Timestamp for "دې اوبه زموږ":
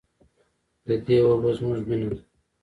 1.05-1.79